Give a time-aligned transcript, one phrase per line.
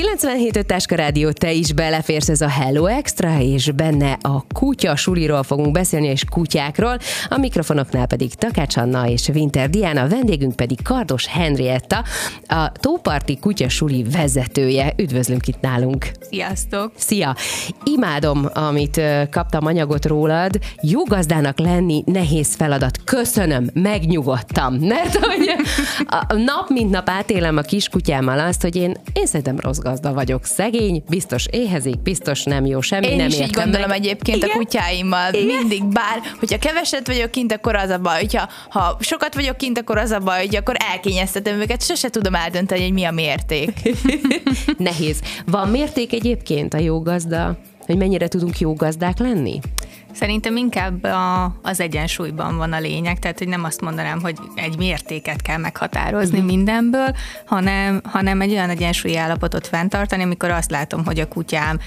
[0.00, 5.42] 97 Táska Rádió, te is beleférsz ez a Hello Extra, és benne a kutya suliról
[5.42, 11.26] fogunk beszélni, és kutyákról, a mikrofonoknál pedig Takács Anna és Winter Diana, vendégünk pedig Kardos
[11.26, 12.04] Henrietta,
[12.46, 14.92] a Tóparti Kutya Suli vezetője.
[14.96, 16.10] Üdvözlünk itt nálunk!
[16.20, 16.92] Sziasztok!
[16.96, 17.36] Szia!
[17.84, 20.58] Imádom, amit kaptam anyagot rólad.
[20.82, 22.98] Jó gazdának lenni nehéz feladat.
[23.04, 24.74] Köszönöm, megnyugodtam.
[24.74, 25.54] Mert hogy
[26.06, 30.44] a nap mint nap átélem a kiskutyámmal azt, hogy én, én szerintem rossz gazda vagyok.
[30.44, 33.98] Szegény, biztos éhezik, biztos nem jó, semmi Én nem is így gondolom meg.
[33.98, 34.50] egyébként Igen?
[34.50, 35.32] a kutyáimmal.
[35.34, 35.56] Igen?
[35.56, 38.20] Mindig bár, hogyha keveset vagyok kint, akkor az a baj.
[38.20, 41.82] Hogyha ha sokat vagyok kint, akkor az a baj, hogy akkor elkényeztetem őket.
[41.82, 43.72] Sose tudom eldönteni, hogy mi a mérték.
[44.78, 45.20] Nehéz.
[45.46, 49.60] Van mérték egyébként a jó gazda, hogy mennyire tudunk jó gazdák lenni?
[50.12, 54.76] Szerintem inkább a, az egyensúlyban van a lényeg, tehát hogy nem azt mondanám, hogy egy
[54.76, 56.52] mértéket kell meghatározni uh-huh.
[56.54, 57.14] mindenből,
[57.46, 61.78] hanem, hanem egy olyan egyensúlyi állapotot fenntartani, amikor azt látom, hogy a kutyám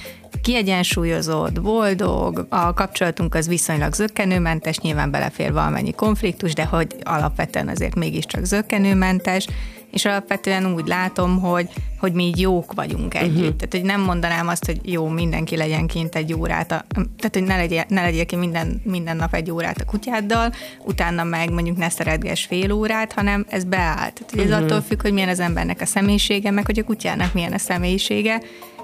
[0.42, 7.96] kiegyensúlyozott, boldog, a kapcsolatunk az viszonylag zöggenőmentes, nyilván belefér valamennyi konfliktus, de hogy alapvetően azért
[7.96, 9.48] mégiscsak zöggenőmentes,
[9.94, 13.36] és alapvetően úgy látom, hogy, hogy mi így jók vagyunk együtt.
[13.36, 13.56] Uh-huh.
[13.56, 17.44] Tehát, hogy nem mondanám azt, hogy jó, mindenki legyen kint egy órát, a, tehát, hogy
[17.44, 20.54] ne legyél, ne legyél ki minden, minden nap egy órát a kutyáddal,
[20.86, 23.96] utána meg mondjuk ne szeretges fél órát, hanem ez beáll.
[23.96, 24.64] Tehát, hogy ez uh-huh.
[24.64, 28.42] attól függ, hogy milyen az embernek a személyisége, meg hogy a kutyának milyen a személyisége,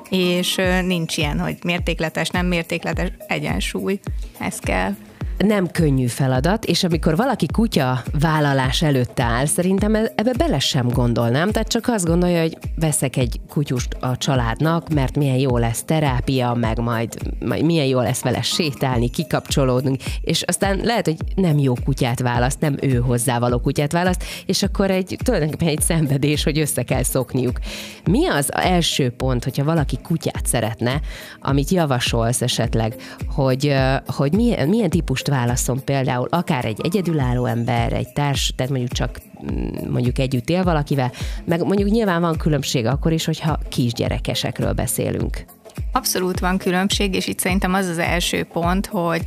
[0.10, 4.00] és nincs ilyen, hogy mértékletes, nem mértékletes egyensúly.
[4.40, 4.96] Ez kell
[5.46, 10.88] nem könnyű feladat, és amikor valaki kutya vállalás előtt áll, szerintem e- ebbe bele sem
[10.88, 15.84] gondolnám, tehát csak azt gondolja, hogy veszek egy kutyust a családnak, mert milyen jó lesz
[15.84, 17.14] terápia, meg majd,
[17.46, 22.60] majd milyen jó lesz vele sétálni, kikapcsolódnunk, és aztán lehet, hogy nem jó kutyát választ,
[22.60, 27.60] nem ő hozzávaló kutyát választ, és akkor egy tulajdonképpen egy szenvedés, hogy össze kell szokniuk.
[28.04, 31.02] Mi az első pont, hogyha valaki kutyát szeretne,
[31.40, 32.96] amit javasolsz esetleg,
[33.36, 38.92] hogy, hogy milyen, milyen típust válaszol például akár egy egyedülálló ember, egy társ, tehát mondjuk
[38.92, 39.20] csak
[39.52, 41.12] mm, mondjuk együtt él valakivel,
[41.46, 45.46] meg mondjuk nyilván van különbség akkor is, hogyha kisgyerekesekről beszélünk.
[45.92, 49.22] Abszolút van különbség, és itt szerintem az az első pont, hogy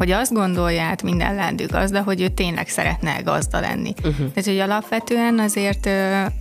[0.00, 3.94] hogy azt gondolja át minden lendő gazda, hogy ő tényleg szeretne gazda lenni.
[3.98, 4.16] Uh-huh.
[4.16, 5.88] Tehát, hogy alapvetően azért,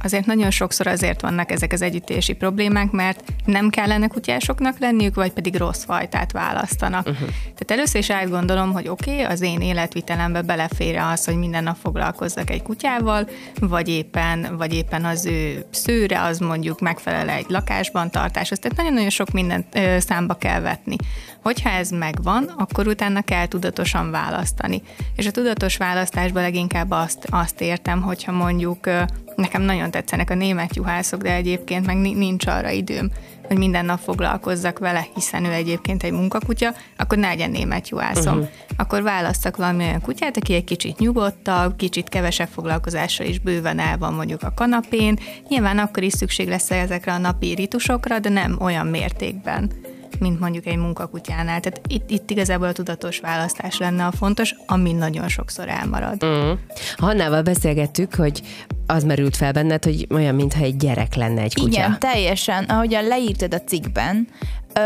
[0.04, 5.32] azért nagyon sokszor azért vannak ezek az együttési problémák, mert nem kellene kutyásoknak lenniük, vagy
[5.32, 7.08] pedig rossz fajtát választanak.
[7.08, 7.28] Uh-huh.
[7.28, 11.78] Tehát először is átgondolom, hogy oké, okay, az én életvitelembe belefér az, hogy minden nap
[11.82, 18.12] foglalkozzak egy kutyával, vagy éppen, vagy éppen az ő szőre, az mondjuk megfelel egy lakásban
[18.12, 18.60] tartáshoz.
[18.60, 20.96] Tehát nagyon-nagyon sok mindent ö, számba kell vetni.
[21.42, 24.82] Hogyha ez megvan, akkor utána kell tudatosan választani.
[25.16, 28.90] És a tudatos választásban leginkább azt, azt értem, hogyha mondjuk
[29.36, 33.12] nekem nagyon tetszenek a német juhászok, de egyébként meg nincs arra időm,
[33.48, 38.34] hogy minden nap foglalkozzak vele, hiszen ő egyébként egy munkakutya, akkor ne legyen német juhászom.
[38.34, 38.50] Uh-huh.
[38.78, 43.98] Akkor választak valami olyan kutyát, aki egy kicsit nyugodtabb, kicsit kevesebb foglalkozással is bőven el
[43.98, 45.20] van mondjuk a kanapén.
[45.48, 49.72] Nyilván akkor is szükség lesz ezekre a napi ritusokra, de nem olyan mértékben
[50.20, 51.60] mint mondjuk egy munkakutyánál.
[51.60, 56.24] Tehát itt, itt igazából a tudatos választás lenne a fontos, ami nagyon sokszor elmarad.
[56.24, 56.58] Uh-huh.
[56.98, 58.42] Hannával beszélgettük, hogy
[58.88, 61.68] az merült fel benned, hogy olyan, mintha egy gyerek lenne egy kutya.
[61.68, 62.64] Igen, teljesen.
[62.64, 64.28] Ahogyan leírtad a cikkben,
[64.74, 64.80] ö,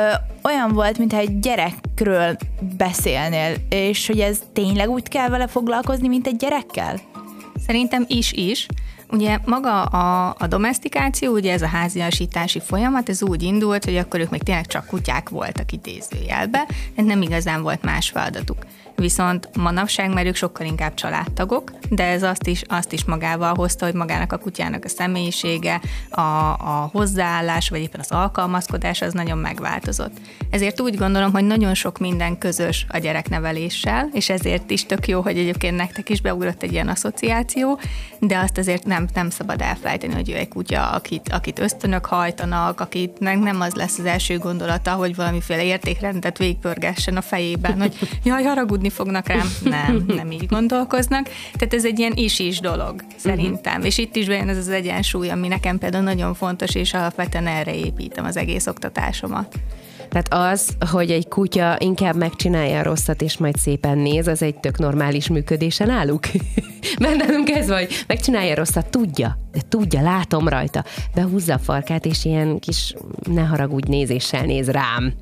[0.44, 2.38] olyan volt, mintha egy gyerekről
[2.78, 7.00] beszélnél, és hogy ez tényleg úgy kell vele foglalkozni, mint egy gyerekkel?
[7.68, 8.68] Szerintem is-is.
[9.14, 14.20] Ugye maga a, a domestikáció, ugye ez a háziasítási folyamat, ez úgy indult, hogy akkor
[14.20, 18.58] ők még tényleg csak kutyák voltak idézőjelbe, nem igazán volt más feladatuk.
[18.96, 23.86] Viszont manapság, mert ők sokkal inkább családtagok, de ez azt is, azt is magával hozta,
[23.86, 26.22] hogy magának a kutyának a személyisége, a,
[26.52, 30.12] a hozzáállás, vagy éppen az alkalmazkodás az nagyon megváltozott.
[30.50, 35.22] Ezért úgy gondolom, hogy nagyon sok minden közös a gyerekneveléssel, és ezért is tök jó,
[35.22, 37.80] hogy egyébként nektek is beugrott egy ilyen asszociáció,
[38.20, 42.80] de azt azért nem, nem szabad elfelejteni, hogy ő egy kutya, akit, akit ösztönök hajtanak,
[42.80, 48.44] akit nem az lesz az első gondolata, hogy valamiféle értékrendet végpörgessen a fejében, hogy jaj,
[48.44, 49.48] haragudni fognak rám.
[49.64, 51.30] Nem, nem így gondolkoznak.
[51.54, 53.74] Tehát ez egy ilyen is-is dolog, szerintem.
[53.74, 53.86] Uh-huh.
[53.86, 57.76] És itt is bejön ez az egyensúly, ami nekem például nagyon fontos, és alapvetően erre
[57.76, 59.56] építem az egész oktatásomat.
[60.10, 64.56] Tehát az, hogy egy kutya inkább megcsinálja a rosszat, és majd szépen néz, az egy
[64.56, 66.24] tök normális működése náluk.
[67.00, 70.84] Mert nálunk ez vagy, megcsinálja a rosszat, tudja, de tudja, látom rajta.
[71.16, 75.14] Behúzza a farkát, és ilyen kis ne haragudj nézéssel néz rám.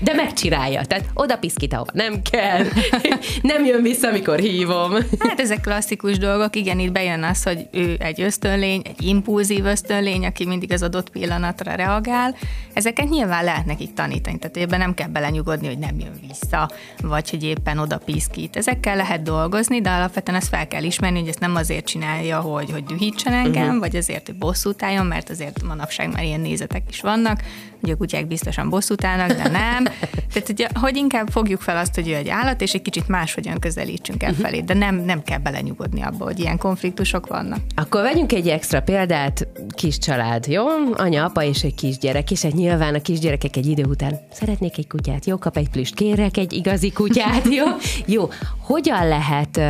[0.00, 2.64] De megcsinálja, tehát oda piszkít, ahova nem kell.
[3.42, 4.92] nem jön vissza, amikor hívom.
[5.18, 10.26] Hát ezek klasszikus dolgok, igen, itt bejön az, hogy ő egy ösztönlény, egy impulzív ösztönlény,
[10.26, 12.34] aki mindig az adott pillanatra reagál.
[12.72, 16.70] Ezeket nyilván lehet nekik tanítani, tehát ebben nem kell belenyugodni, hogy nem jön vissza,
[17.02, 18.56] vagy hogy éppen oda piszkít.
[18.56, 22.70] Ezekkel lehet dolgozni, de alapvetően ezt fel kell ismerni, hogy ezt nem azért csinálja, hogy,
[22.70, 23.90] hogy dühítsen engem, uh-huh.
[23.90, 27.42] vagy azért, hogy bosszút álljon, mert azért manapság már ilyen nézetek is vannak,
[27.80, 29.84] hogy a kutyák biztosan bosszút állnak, de nem.
[30.32, 33.58] Tehát, hogy, hogy inkább fogjuk fel azt, hogy ő egy állat, és egy kicsit máshogyan
[33.58, 37.58] közelítsünk el felé, de nem, nem kell belenyugodni abba, hogy ilyen konfliktusok vannak.
[37.74, 40.64] Akkor vegyünk egy extra példát, kis család, jó?
[40.92, 44.86] Anya, apa és egy kisgyerek, és egy nyilván a kisgyerekek egy idő után szeretnék egy
[44.86, 47.66] kutyát, jó, kap egy plüst, kérek egy igazi kutyát, jó?
[48.06, 48.28] Jó,
[48.58, 49.60] hogyan lehet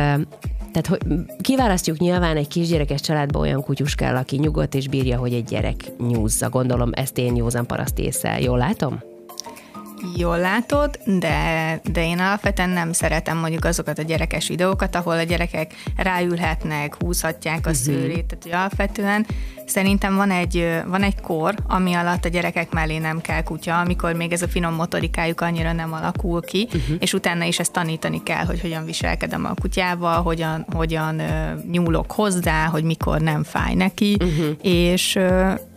[0.75, 5.33] tehát hogy kiválasztjuk nyilván egy kisgyerekes családba olyan kutyus kell, aki nyugodt és bírja, hogy
[5.33, 6.49] egy gyerek nyúzza.
[6.49, 8.39] Gondolom ezt én józan paraszt észre.
[8.41, 9.14] Jól látom?
[10.15, 15.23] Jól látod, de, de én alapvetően nem szeretem mondjuk azokat a gyerekes videókat, ahol a
[15.23, 17.75] gyerekek ráülhetnek, húzhatják a uh-huh.
[17.75, 19.25] szőrét, tehát hogy alapvetően
[19.65, 24.13] Szerintem van egy, van egy kor, ami alatt a gyerekek mellé nem kell kutya, amikor
[24.13, 26.95] még ez a finom motorikájuk annyira nem alakul ki, uh-huh.
[26.99, 31.21] és utána is ezt tanítani kell, hogy hogyan viselkedem a kutyával, hogyan, hogyan
[31.71, 34.57] nyúlok hozzá, hogy mikor nem fáj neki, uh-huh.
[34.61, 35.19] és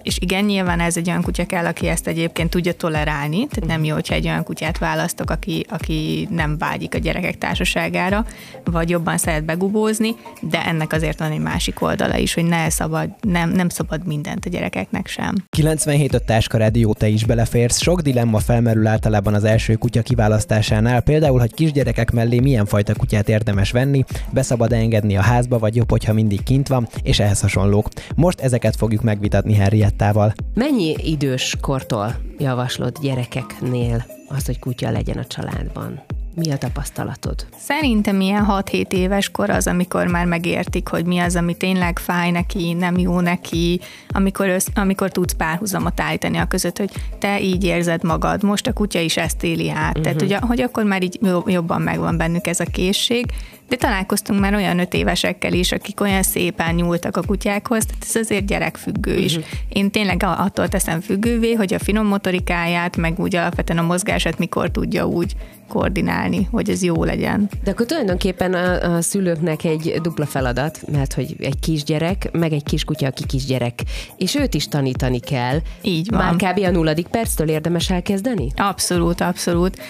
[0.09, 3.85] és igen, nyilván ez egy olyan kutya kell, aki ezt egyébként tudja tolerálni, tehát nem
[3.85, 8.25] jó, hogyha egy olyan kutyát választok, aki, aki nem vágyik a gyerekek társaságára,
[8.65, 13.09] vagy jobban szeret begubózni, de ennek azért van egy másik oldala is, hogy ne szabad,
[13.21, 15.35] nem, nem szabad mindent a gyerekeknek sem.
[15.51, 17.81] 97 a Táska Rádió, te is beleférsz.
[17.81, 23.29] Sok dilemma felmerül általában az első kutya kiválasztásánál, például, hogy kisgyerekek mellé milyen fajta kutyát
[23.29, 27.89] érdemes venni, beszabad engedni a házba, vagy jobb, hogyha mindig kint van, és ehhez hasonlók.
[28.15, 29.55] Most ezeket fogjuk megvitatni
[29.99, 30.33] Henriettával.
[30.55, 36.08] Mennyi idős kortól javaslod gyerekeknél az, hogy kutya legyen a családban?
[36.38, 37.46] Mi a tapasztalatod?
[37.58, 42.31] Szerintem ilyen 6-7 éves kor az, amikor már megértik, hogy mi az, ami tényleg fáj
[42.31, 47.64] neki, nem jó neki, amikor, össz, amikor tudsz párhuzamot állítani a között, hogy te így
[47.64, 49.99] érzed magad, most a kutya is ezt éli át.
[49.99, 50.02] Uh-huh.
[50.02, 53.26] Tehát, hogy, hogy akkor már így jobban megvan bennük ez a készség,
[53.69, 58.17] de találkoztunk már olyan öt évesekkel is, akik olyan szépen nyúltak a kutyákhoz, tehát ez
[58.17, 59.37] azért gyerekfüggő is.
[59.37, 59.50] Uh-huh.
[59.69, 64.70] Én tényleg attól teszem függővé, hogy a finom motorikáját, meg úgy alapvetően a mozgását mikor
[64.70, 65.35] tudja úgy
[65.69, 67.49] koordinálni, hogy ez jó legyen.
[67.65, 72.62] De akkor tulajdonképpen a, a szülőknek egy dupla feladat, mert hogy egy kisgyerek, meg egy
[72.62, 73.82] kiskutya, aki kisgyerek,
[74.17, 75.59] és őt is tanítani kell.
[75.82, 76.20] Így van.
[76.20, 76.65] Már kb.
[76.65, 78.53] a nulladik perctől érdemes elkezdeni?
[78.56, 79.81] Abszolút, abszolút.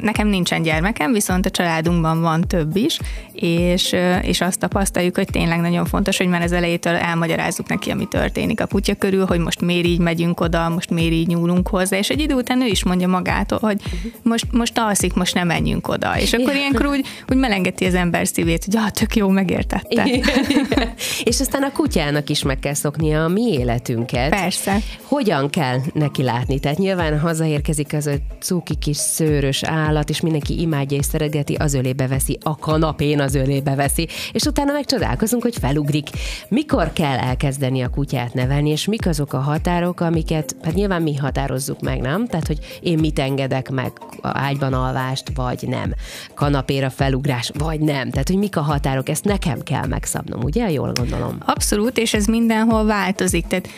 [0.00, 2.98] Nekem nincsen gyermekem, viszont a családunkban van több is,
[3.36, 8.08] és, és azt tapasztaljuk, hogy tényleg nagyon fontos, hogy már az elejétől elmagyarázzuk neki, ami
[8.08, 11.98] történik a kutya körül, hogy most miért így megyünk oda, most miért így nyúlunk hozzá,
[11.98, 13.80] és egy idő után ő is mondja magától, hogy
[14.22, 16.18] most, most alszik, most nem menjünk oda.
[16.18, 20.04] És akkor ilyenkor úgy, úgy melengeti az ember szívét, hogy ah, tök jó, megértette.
[20.04, 20.94] Igen, igen.
[21.24, 24.30] És aztán a kutyának is meg kell szoknia a mi életünket.
[24.30, 24.78] Persze.
[25.02, 26.60] Hogyan kell neki látni?
[26.60, 31.74] Tehát nyilván hazaérkezik az a cuki kis szőrös állat, és mindenki imádja és szereteti, az
[31.74, 36.08] ölébe veszi a kanap kanapén az ölébe veszi, és utána meg csodálkozunk, hogy felugrik.
[36.48, 41.16] Mikor kell elkezdeni a kutyát nevelni, és mik azok a határok, amiket, hát nyilván mi
[41.16, 42.26] határozzuk meg, nem?
[42.26, 43.92] Tehát, hogy én mit engedek meg,
[44.22, 45.94] ágyban alvást, vagy nem.
[46.34, 48.10] Kanapéra felugrás, vagy nem.
[48.10, 50.70] Tehát, hogy mik a határok, ezt nekem kell megszabnom, ugye?
[50.70, 51.38] Jól gondolom.
[51.46, 53.46] Abszolút, és ez mindenhol változik.
[53.46, 53.68] Tehát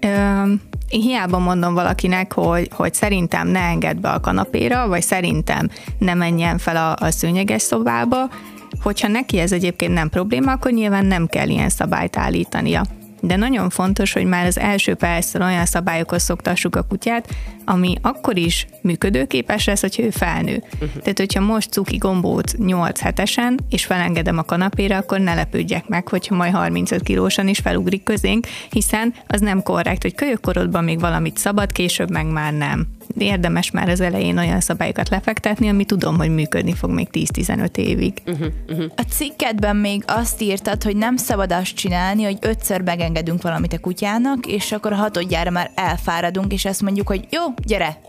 [0.00, 0.52] ö,
[0.88, 6.14] én hiába mondom valakinek, hogy, hogy szerintem ne engedd be a kanapéra, vagy szerintem ne
[6.14, 8.28] menjen fel a, a szőnyeges szobába,
[8.82, 12.84] Hogyha neki ez egyébként nem probléma, akkor nyilván nem kell ilyen szabályt állítania.
[13.20, 17.28] De nagyon fontos, hogy már az első perctől olyan szabályokhoz szoktassuk a kutyát,
[17.64, 20.62] ami akkor is működőképes lesz, hogy ő felnő.
[20.74, 21.02] Uh-huh.
[21.02, 26.08] Tehát, hogyha most cuki gombót 8 hetesen, és felengedem a kanapére, akkor ne lepődjek meg,
[26.08, 31.38] hogyha majd 35 kilósan is felugrik közénk, hiszen az nem korrekt, hogy kölyökkorodban még valamit
[31.38, 32.86] szabad, később meg már nem
[33.18, 38.12] érdemes már az elején olyan szabályokat lefektetni, ami tudom, hogy működni fog még 10-15 évig.
[38.26, 38.92] Uh-huh, uh-huh.
[38.96, 43.78] A cikketben még azt írtad, hogy nem szabad azt csinálni, hogy ötször megengedünk valamit a
[43.78, 48.00] kutyának, és akkor a hatodjára már elfáradunk, és azt mondjuk, hogy jó, gyere,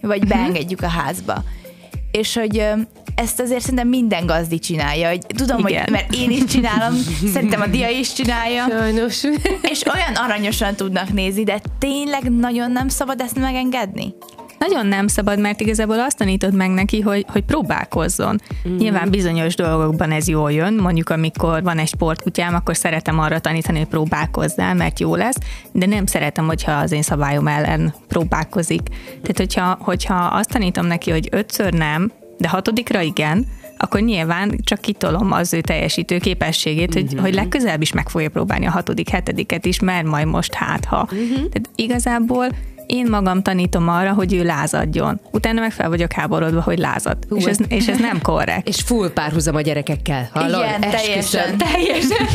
[0.00, 0.38] vagy uh-huh.
[0.38, 1.44] beengedjük a házba.
[2.10, 2.64] És hogy
[3.14, 5.82] ezt azért szerintem minden gazdi csinálja, hogy tudom, Igen.
[5.82, 6.94] hogy mert én is csinálom,
[7.34, 8.66] szerintem a dia is csinálja.
[8.68, 9.22] Sajnos.
[9.62, 14.14] És olyan aranyosan tudnak nézni, de tényleg nagyon nem szabad ezt megengedni?
[14.68, 18.40] Nagyon nem szabad, mert igazából azt tanítod meg neki, hogy, hogy próbálkozzon.
[18.68, 18.76] Mm.
[18.76, 23.78] Nyilván bizonyos dolgokban ez jól jön, mondjuk amikor van egy sportkutyám, akkor szeretem arra tanítani,
[23.78, 25.36] hogy próbálkozzál, mert jó lesz,
[25.72, 28.82] de nem szeretem, hogyha az én szabályom ellen próbálkozik.
[29.08, 33.46] Tehát, hogyha, hogyha azt tanítom neki, hogy ötször nem, de hatodikra igen,
[33.82, 37.20] akkor nyilván csak kitolom az ő teljesítő képességét, hogy, uh-huh.
[37.20, 41.02] hogy legközelebb is meg fogja próbálni a hatodik, hetediket is, mert majd most hát ha.
[41.02, 41.28] Uh-huh.
[41.28, 42.46] Tehát igazából
[42.90, 45.20] én magam tanítom arra, hogy ő lázadjon.
[45.30, 47.18] Utána meg fel vagyok háborodva, hogy lázad.
[47.34, 48.68] és ez, és ez nem korrekt.
[48.68, 50.28] És full párhuzam a gyerekekkel.
[50.32, 50.64] Hallod?
[50.64, 51.58] Igen, teljesen.
[51.72, 52.26] teljesen.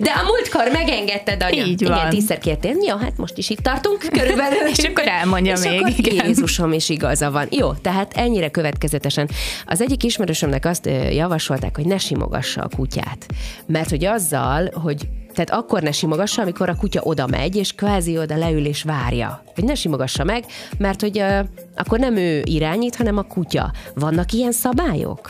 [0.00, 1.64] De a múltkor megengedted, anya.
[1.64, 1.96] Így van.
[1.96, 2.76] Igen, tízszer kértél.
[2.86, 4.68] Ja, hát most is itt tartunk körülbelül.
[4.76, 5.80] és akkor elmondja és még.
[5.80, 6.26] Akkor igen.
[6.26, 7.46] Jézusom is igaza van.
[7.50, 9.28] Jó, tehát ennyire következetesen.
[9.66, 13.26] Az egyik ismerősömnek azt javasolták, hogy ne simogassa a kutyát.
[13.66, 18.18] Mert hogy azzal, hogy tehát akkor ne simogassa, amikor a kutya oda megy, és kvázi
[18.18, 19.42] oda leül és várja.
[19.54, 20.44] Hogy ne simogassa meg,
[20.78, 21.38] mert hogy uh,
[21.76, 23.72] akkor nem ő irányít, hanem a kutya.
[23.94, 25.28] Vannak ilyen szabályok?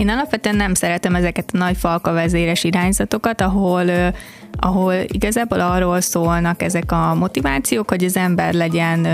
[0.00, 3.84] Én alapvetően nem szeretem ezeket a nagy falka vezéres irányzatokat, ahol,
[4.58, 9.06] ahol igazából arról szólnak ezek a motivációk, hogy az ember legyen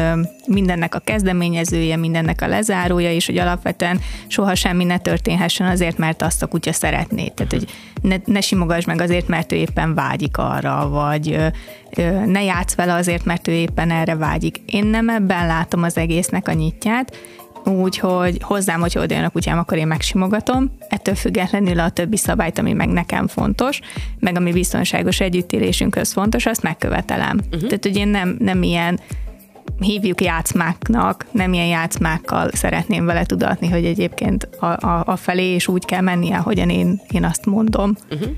[0.47, 6.23] mindennek a kezdeményezője, mindennek a lezárója, és hogy alapvetően soha semmi ne történhessen azért, mert
[6.23, 7.28] azt a kutya szeretné.
[7.28, 7.66] Tehát, hogy
[8.02, 11.37] ne, ne simogass meg azért, mert ő éppen vágyik arra, vagy
[12.26, 14.61] ne játsz vele azért, mert ő éppen erre vágyik.
[14.66, 17.16] Én nem ebben látom az egésznek a nyitját,
[17.67, 22.59] úgyhogy hozzám, hogy oda jön a kutyám, akkor én megsimogatom, ettől függetlenül a többi szabályt,
[22.59, 23.81] ami meg nekem fontos,
[24.19, 27.41] meg ami biztonságos együttélésünkhöz fontos, azt megkövetelem.
[27.45, 27.69] Uh-huh.
[27.69, 29.01] Tehát, hogy én nem, nem ilyen
[29.81, 35.69] hívjuk játszmáknak, nem ilyen játszmákkal szeretném vele tudatni, hogy egyébként a, a, a felé és
[35.69, 37.97] úgy kell mennie, ahogyan én, én azt mondom.
[38.11, 38.29] Uh-huh.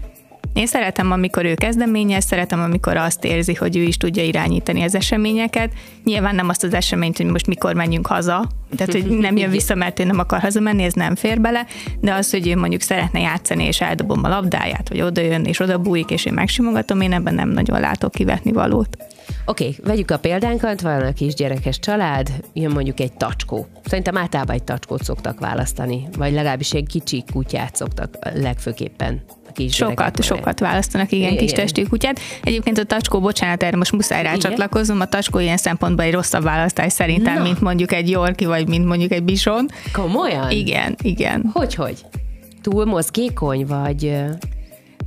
[0.58, 4.94] Én szeretem, amikor ő kezdeményez, szeretem, amikor azt érzi, hogy ő is tudja irányítani az
[4.94, 5.72] eseményeket.
[6.04, 8.44] Nyilván nem azt az eseményt, hogy most mikor menjünk haza,
[8.76, 11.66] tehát hogy nem jön vissza, mert ő nem akar hazamenni, ez nem fér bele,
[12.00, 15.60] de az, hogy ő mondjuk szeretne játszani, és eldobom a labdáját, vagy oda jön, és
[15.60, 18.96] oda bújik, és én megsimogatom, én ebben nem nagyon látok kivetni valót.
[19.44, 23.66] Oké, okay, vegyük a példánkat, van a kisgyerekes család, jön mondjuk egy tacskó.
[23.84, 29.22] Szerintem általában egy tacskót szoktak választani, vagy legalábbis egy kicsi kutyát szoktak legfőképpen
[29.68, 32.20] Sokat, sokat választanak, igen, igen, kis testű kutyát.
[32.42, 36.92] Egyébként a tacskó, bocsánat, erre most muszáj rácsatlakozom, a tacskó ilyen szempontból egy rosszabb választás
[36.92, 37.42] szerintem, Na.
[37.42, 39.68] mint mondjuk egy Yorki, vagy mint mondjuk egy Bison.
[39.92, 40.50] Komolyan?
[40.50, 41.50] Igen, igen.
[41.52, 42.04] Hogy, hogy?
[42.62, 44.12] Túl mozgékony, vagy...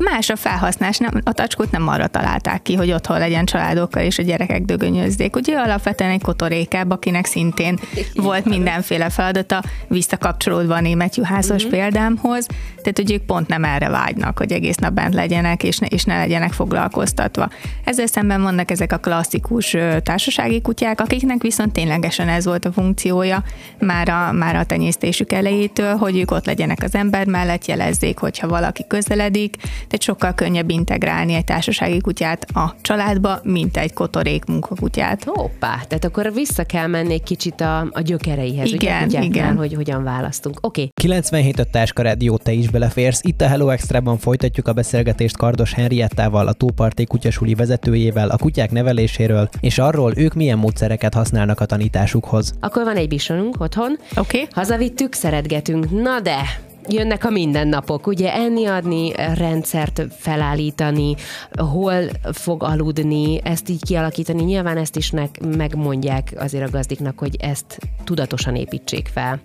[0.04, 4.18] Más a felhasználás, nem, a tacskót nem arra találták ki, hogy otthon legyen családokkal és
[4.18, 5.36] a gyerekek dögönyözzék.
[5.36, 7.80] Ugye alapvetően egy kotorékább, akinek szintén
[8.16, 11.80] volt mindenféle feladata, visszakapcsolódva a német juhászos uh-huh.
[11.80, 12.46] példámhoz,
[12.82, 16.04] tehát hogy ők pont nem erre vágynak, hogy egész nap bent legyenek, és ne, és
[16.04, 17.50] ne legyenek foglalkoztatva.
[17.84, 23.44] Ezzel szemben vannak ezek a klasszikus társasági kutyák, akiknek viszont ténylegesen ez volt a funkciója
[23.80, 28.48] már a, már a tenyésztésük elejétől, hogy ők ott legyenek az ember mellett, jelezzék, hogyha
[28.48, 29.56] valaki közeledik,
[29.92, 35.24] tehát sokkal könnyebb integrálni egy társasági kutyát a családba, mint egy kotorék munkakutyát.
[35.24, 39.58] Hoppá, tehát akkor vissza kell menni egy kicsit a, a gyökereihez, igen, ugye, igen.
[39.58, 40.58] hogy hogyan választunk.
[40.62, 40.82] Oké.
[40.82, 40.92] Okay.
[40.94, 43.20] 97 a Táska Rádió, te is beleférsz.
[43.24, 48.72] Itt a Hello Extra-ban folytatjuk a beszélgetést Kardos Henriettával, a Túlparti kutyasuli vezetőjével, a kutyák
[48.72, 52.54] neveléséről, és arról, ők milyen módszereket használnak a tanításukhoz.
[52.60, 53.92] Akkor van egy bisonunk otthon.
[53.92, 54.20] Oké.
[54.20, 54.48] Okay.
[54.52, 56.02] Hazavittük, szeretgetünk.
[56.02, 61.16] Na de, jönnek a mindennapok, ugye enni adni, rendszert felállítani,
[61.52, 64.44] hol fog aludni, ezt így kialakítani.
[64.44, 65.12] Nyilván ezt is
[65.58, 69.40] megmondják azért a gazdiknak, hogy ezt tudatosan építsék fel.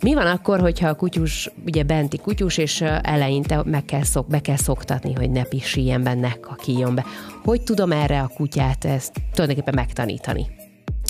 [0.00, 4.40] Mi van akkor, hogyha a kutyus, ugye benti kutyus, és eleinte meg kell szok, be
[4.40, 7.04] kell szoktatni, hogy ne pisíjen be, ne kakíjon be.
[7.44, 10.46] Hogy tudom erre a kutyát ezt tulajdonképpen megtanítani?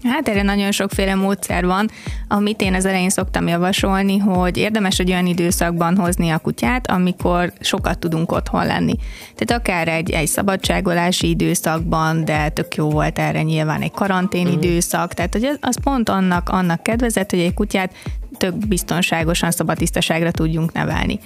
[0.02, 1.90] Hát erre nagyon sokféle módszer van,
[2.28, 7.52] amit én az elején szoktam javasolni, hogy érdemes egy olyan időszakban hozni a kutyát, amikor
[7.60, 8.94] sokat tudunk otthon lenni.
[9.34, 14.62] Tehát akár egy, egy szabadságolási időszakban, de tök jó volt erre nyilván egy karantén uh-huh.
[14.62, 17.94] időszak, tehát hogy az, az pont annak, annak kedvezett, hogy egy kutyát
[18.36, 21.18] tök biztonságosan, szabadisztaságra tudjunk nevelni.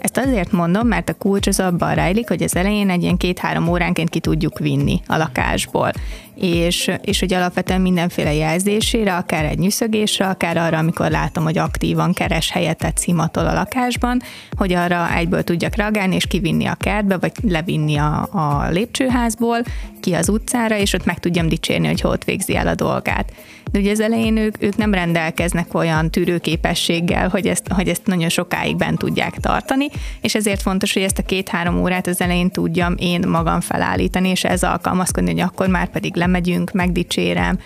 [0.00, 3.68] Ezt azért mondom, mert a kulcs az abban rejlik, hogy az elején egy ilyen két-három
[3.68, 5.90] óránként ki tudjuk vinni a lakásból.
[6.34, 12.12] És, és hogy alapvetően mindenféle jelzésére, akár egy nyűszögésre, akár arra, amikor látom, hogy aktívan
[12.12, 14.22] keres helyet, szimatol a lakásban,
[14.56, 19.58] hogy arra egyből tudjak reagálni, és kivinni a kertbe, vagy levinni a, a lépcsőházból,
[20.00, 23.32] ki az utcára, és ott meg tudjam dicsérni, hogy hol végzi el a dolgát
[23.72, 28.28] de ugye az elején ők, ők nem rendelkeznek olyan tűrőképességgel, hogy ezt, hogy ezt nagyon
[28.28, 29.89] sokáig bent tudják tartani,
[30.20, 34.44] és ezért fontos, hogy ezt a két-három órát az elején tudjam én magam felállítani, és
[34.44, 37.58] ez alkalmazkodni, hogy akkor már pedig lemegyünk, megdicsérem,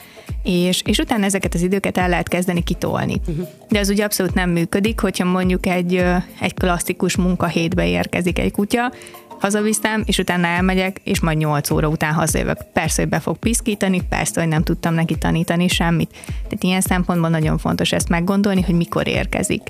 [0.45, 3.21] és, és utána ezeket az időket el lehet kezdeni kitolni.
[3.27, 3.49] Uh-huh.
[3.69, 6.05] De ez ugye abszolút nem működik, hogyha mondjuk egy,
[6.41, 8.93] egy klasszikus munkahétbe érkezik egy kutya,
[9.45, 12.63] hazaviszem, és utána elmegyek, és majd 8 óra után hazajövök.
[12.73, 16.11] Persze, hogy be fog piszkítani, persze, hogy nem tudtam neki tanítani semmit.
[16.27, 19.63] Tehát ilyen szempontból nagyon fontos ezt meggondolni, hogy mikor érkezik.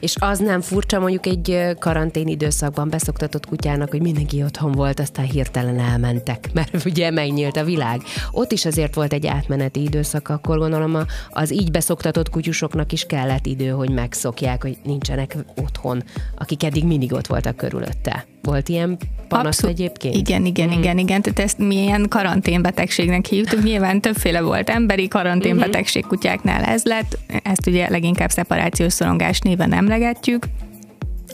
[0.00, 5.24] És az nem furcsa mondjuk egy karantén időszakban beszoktatott kutyának, hogy mindenki otthon volt, aztán
[5.24, 8.00] hirtelen elmentek, mert ugye megnyílt a világ.
[8.30, 10.98] Ott is azért volt egy átmeneti időszak, akkor gondolom
[11.30, 16.02] az így beszoktatott kutyusoknak is kellett idő, hogy megszokják, hogy nincsenek otthon,
[16.38, 18.26] akik eddig mindig ott voltak körülötte.
[18.42, 18.96] Volt ilyen
[19.28, 19.78] panasz Abszolút.
[19.78, 20.14] egyébként?
[20.14, 20.78] Igen, igen, mm.
[20.78, 21.22] igen, igen.
[21.22, 23.62] Tehát ezt milyen karanténbetegségnek hívtuk.
[23.62, 27.18] Nyilván többféle volt emberi karanténbetegség kutyáknál ez lett.
[27.42, 30.46] Ezt ugye leginkább szeparációs szorongás néven emlegetjük.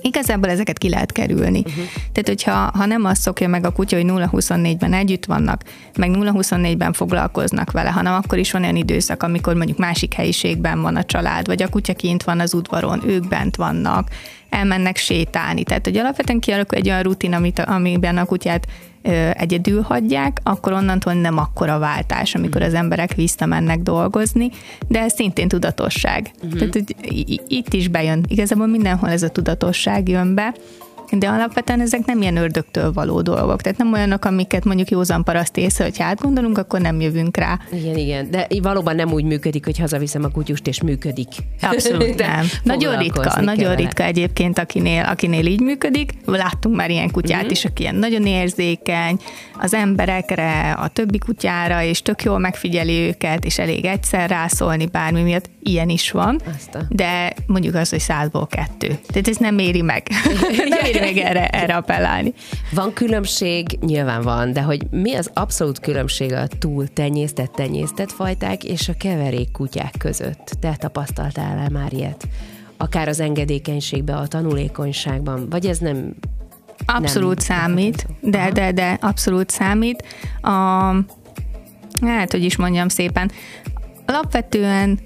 [0.00, 1.59] Igazából ezeket ki lehet kerülni.
[1.59, 1.85] Uh-huh.
[2.12, 5.62] Tehát, hogyha ha nem azt szokja meg a kutya, hogy 0-24-ben együtt vannak,
[5.97, 10.97] meg 0-24-ben foglalkoznak vele, hanem akkor is van olyan időszak, amikor mondjuk másik helyiségben van
[10.97, 14.09] a család, vagy a kutya kint van az udvaron, ők bent vannak,
[14.49, 15.62] elmennek sétálni.
[15.62, 18.67] Tehát, hogy alapvetően kialakul egy olyan rutin, amit, amiben a kutyát
[19.33, 24.50] egyedül hagyják, akkor onnantól nem akkora váltás, amikor az emberek visszamennek dolgozni,
[24.88, 26.31] de ez szintén tudatosság.
[26.37, 26.59] Uh-huh.
[26.59, 28.25] Tehát, hogy itt is bejön.
[28.28, 30.55] Igazából mindenhol ez a tudatosság jön be,
[31.11, 33.61] de alapvetően ezek nem ilyen ördögtől való dolgok.
[33.61, 37.59] Tehát nem olyanok, amiket mondjuk józan paraszt észre, hogy átgondolunk, akkor nem jövünk rá.
[37.73, 38.31] Igen, igen.
[38.31, 41.29] De valóban nem úgy működik, hogy hazaviszem a kutyust, és működik.
[41.61, 42.47] Abszolút nem.
[42.62, 46.12] nagyon ritka, nagyon ritka egyébként, akinél, akinél így működik.
[46.25, 47.53] Láttunk már ilyen kutyát uh-huh.
[47.53, 49.19] is, aki ilyen nagyon érzékeny,
[49.61, 55.23] az emberekre, a többi kutyára, és tök jól megfigyeli őket, és elég egyszer rászólni bármi
[55.23, 55.50] miatt.
[55.62, 56.41] Ilyen is van.
[56.57, 56.87] Aztán.
[56.88, 58.99] De mondjuk az, hogy százból kettő.
[59.07, 60.09] Tehát ez nem éri meg.
[60.69, 62.33] nem éri még erre, erre appellálni.
[62.73, 63.78] Van különbség?
[63.81, 68.95] Nyilván van, de hogy mi az abszolút különbség a túl tenyésztett, tenyésztett fajták és a
[68.99, 70.57] keverék kutyák között?
[70.61, 72.28] Te tapasztaltál-e már ilyet?
[72.76, 76.14] Akár az engedékenységben, a tanulékonyságban, vagy ez nem
[76.87, 80.02] Abszolút nem számít, de, de, de abszolút számít.
[80.40, 80.50] A,
[82.00, 83.31] hát, hogy is mondjam szépen,
[84.07, 84.99] alapvetően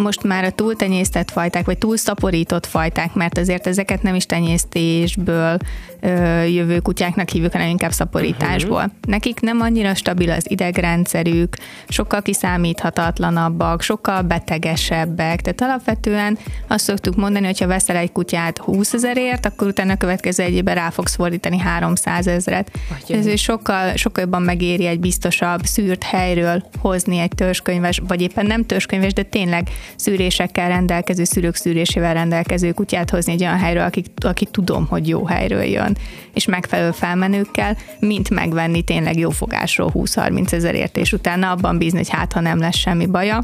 [0.00, 5.56] most már a túltenyésztett fajták, vagy túlszaporított fajták, mert azért ezeket nem is tenyésztésből
[6.00, 8.76] ö, jövő kutyáknak hívjuk, hanem inkább szaporításból.
[8.76, 8.92] Uh-huh.
[9.06, 11.56] Nekik nem annyira stabil az idegrendszerük,
[11.88, 18.92] sokkal kiszámíthatatlanabbak, sokkal betegesebbek, tehát alapvetően azt szoktuk mondani, hogy ha veszel egy kutyát 20
[18.92, 22.70] ezerért, akkor utána a következő egyében rá fogsz fordítani 300 ezeret.
[23.08, 28.66] Ez sokkal, sokkal jobban megéri egy biztosabb, szűrt helyről hozni egy törzskönyves, vagy éppen nem
[28.66, 34.44] törzskönyves, de tényleg szűrésekkel rendelkező, szülők szűrésével rendelkező kutyát hozni egy olyan helyről, aki, aki
[34.44, 35.96] tudom, hogy jó helyről jön,
[36.34, 42.08] és megfelelő felmenőkkel, mint megvenni tényleg jó fogásról 20-30 ezerért, és utána abban bízni, hogy
[42.08, 43.40] hát, ha nem lesz semmi baja.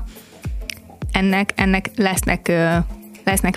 [1.13, 2.53] Ennek, ennek lesznek
[3.27, 3.57] lesznek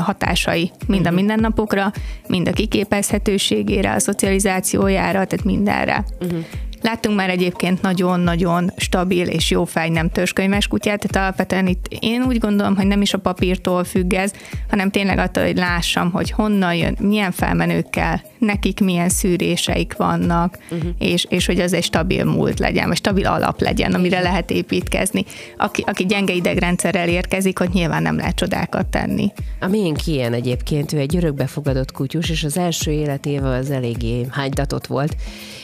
[0.00, 1.18] hatásai mind a mhm.
[1.18, 1.92] mindennapokra,
[2.26, 6.04] mind a kiképezhetőségére, a szocializációjára, tehát mindenre.
[6.20, 6.44] Uh-huh.
[6.86, 12.22] Láttunk már egyébként nagyon-nagyon stabil és jó fej nem törzskönyves kutyát, tehát alapvetően itt én
[12.22, 14.32] úgy gondolom, hogy nem is a papírtól függ ez,
[14.70, 20.90] hanem tényleg attól, hogy lássam, hogy honnan jön, milyen felmenőkkel, nekik milyen szűréseik vannak, uh-huh.
[20.98, 25.24] és, és hogy az egy stabil múlt legyen, vagy stabil alap legyen, amire lehet építkezni.
[25.56, 29.32] Aki, aki gyenge idegrendszerrel érkezik, hogy nyilván nem lehet csodákat tenni.
[29.60, 34.86] A miénk ilyen egyébként, ő egy örökbefogadott kutyus, és az első életével az eléggé hánydatott
[34.86, 35.16] volt,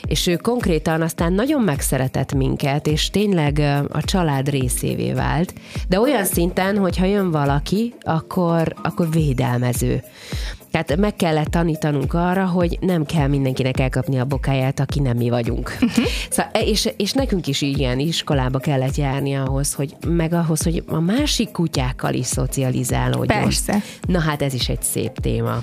[0.07, 3.59] és ő konkrétan aztán nagyon megszeretett minket, és tényleg
[3.91, 5.53] a család részévé vált,
[5.87, 10.03] de olyan szinten, hogy ha jön valaki, akkor, akkor védelmező.
[10.73, 15.29] Tehát meg kellett tanítanunk arra, hogy nem kell mindenkinek elkapni a bokáját, aki nem mi
[15.29, 15.77] vagyunk.
[15.81, 16.05] Uh-huh.
[16.29, 20.99] Szóval, és, és nekünk is ilyen iskolába kellett járni ahhoz, hogy meg ahhoz, hogy a
[20.99, 23.41] másik kutyákkal is szocializálódjon.
[23.41, 23.81] Persze.
[24.07, 25.59] Na hát ez is egy szép téma.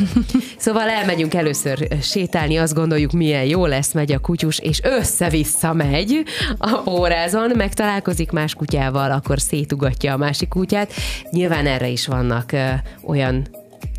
[0.59, 6.23] szóval elmegyünk először sétálni, azt gondoljuk, milyen jó lesz, megy a kutyus, és össze-vissza megy
[6.59, 10.93] a pórázon, megtalálkozik más kutyával, akkor szétugatja a másik kutyát.
[11.31, 12.69] Nyilván erre is vannak ö,
[13.07, 13.47] olyan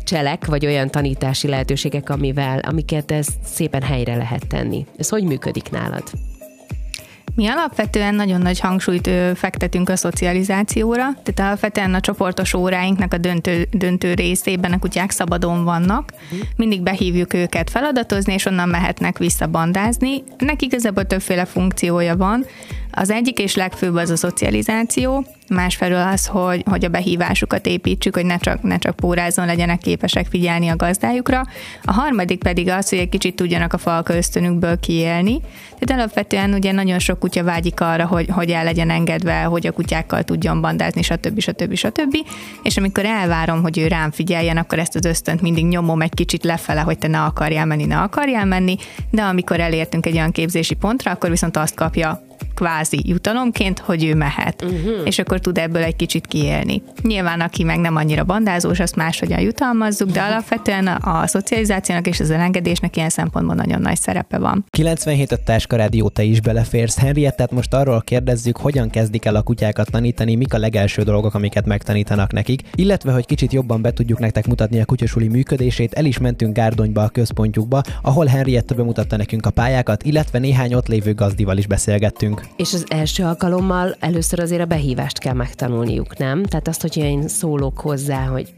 [0.04, 4.86] cselek, vagy olyan tanítási lehetőségek, amivel, amiket ez szépen helyre lehet tenni.
[4.96, 6.02] Ez hogy működik nálad?
[7.34, 13.68] Mi alapvetően nagyon nagy hangsúlyt fektetünk a szocializációra, tehát alapvetően a csoportos óráinknak a döntő,
[13.70, 16.48] döntő részében a kutyák szabadon vannak, uh-huh.
[16.56, 20.22] mindig behívjuk őket feladatozni, és onnan mehetnek vissza bandázni.
[20.38, 22.44] Nekik igazából többféle funkciója van.
[22.94, 28.26] Az egyik és legfőbb az a szocializáció, másfelől az, hogy, hogy a behívásukat építsük, hogy
[28.26, 31.46] ne csak, ne csak pórázon legyenek képesek figyelni a gazdájukra.
[31.84, 35.40] A harmadik pedig az, hogy egy kicsit tudjanak a falka ösztönükből kiélni.
[35.78, 39.72] Tehát alapvetően ugye nagyon sok kutya vágyik arra, hogy, hogy el legyen engedve, hogy a
[39.72, 41.40] kutyákkal tudjon bandázni, stb.
[41.40, 41.74] stb.
[41.74, 42.16] stb.
[42.62, 46.44] És amikor elvárom, hogy ő rám figyeljen, akkor ezt az ösztönt mindig nyomom egy kicsit
[46.44, 48.76] lefele, hogy te ne akarjál menni, ne akarjál menni,
[49.10, 52.22] de amikor elértünk egy olyan képzési pontra, akkor viszont azt kapja
[52.54, 54.92] kvázi jutalomként, hogy ő mehet, uh-huh.
[55.04, 56.82] és akkor tud ebből egy kicsit kiélni.
[57.02, 62.20] Nyilván, aki meg nem annyira bandázós, azt máshogyan jutalmazzuk, de alapvetően a, a szocializációnak és
[62.20, 64.64] az elengedésnek ilyen szempontból nagyon nagy szerepe van.
[64.70, 66.98] 97 a Táska Rádió, te is beleférsz.
[66.98, 71.66] Henriettet most arról kérdezzük, hogyan kezdik el a kutyákat tanítani, mik a legelső dolgok, amiket
[71.66, 76.18] megtanítanak nekik, illetve hogy kicsit jobban be tudjuk nektek mutatni a kutyasuli működését, el is
[76.18, 81.56] mentünk Gárdonyba a központjukba, ahol Henrietta bemutatta nekünk a pályákat, illetve néhány ott lévő gazdival
[81.56, 82.41] is beszélgettünk.
[82.56, 86.42] És az első alkalommal először azért a behívást kell megtanulniuk, nem?
[86.42, 88.54] Tehát azt, hogyha én szólok hozzá, hogy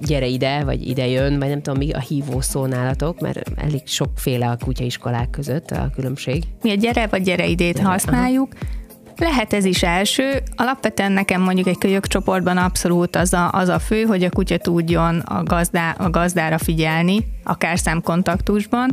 [0.00, 3.82] gyere ide, vagy ide jön, vagy nem tudom mi a hívó szó nálatok, mert elég
[3.84, 6.44] sokféle a kutyaiskolák között a különbség.
[6.62, 8.48] Mi a gyere vagy gyere idét gyere, használjuk.
[8.52, 8.84] Aha.
[9.18, 10.42] Lehet ez is első.
[10.56, 14.58] Alapvetően nekem mondjuk egy kölyök csoportban abszolút az a, az a fő, hogy a kutya
[14.58, 18.90] tudjon a, gazdá, a gazdára figyelni, akár szemkontaktusban,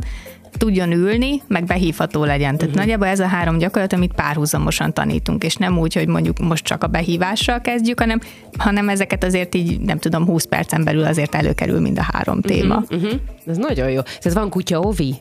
[0.56, 2.56] tudjon ülni, meg behívható legyen.
[2.56, 2.76] Tehát uh-huh.
[2.76, 6.82] nagyjából ez a három gyakorlat, amit párhuzamosan tanítunk, és nem úgy, hogy mondjuk most csak
[6.84, 8.20] a behívással kezdjük, hanem,
[8.58, 12.76] hanem ezeket azért így, nem tudom, 20 percen belül azért előkerül mind a három téma.
[12.76, 13.20] Uh-huh, uh-huh.
[13.46, 14.00] Ez nagyon jó.
[14.22, 15.14] Ez van kutya ovi?